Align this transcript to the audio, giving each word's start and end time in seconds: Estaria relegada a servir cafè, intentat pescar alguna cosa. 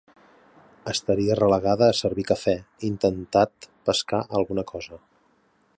Estaria 0.93 1.35
relegada 1.39 1.89
a 1.89 1.97
servir 1.99 2.25
cafè, 2.31 2.55
intentat 2.91 3.69
pescar 3.91 4.23
alguna 4.41 4.65
cosa. 4.73 5.03